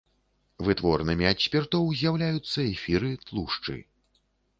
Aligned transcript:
Вытворнымі 0.67 1.27
ад 1.31 1.43
спіртоў 1.45 1.85
з'яўляюцца 1.99 2.59
эфіры, 2.73 3.11
тлушчы. 3.29 3.77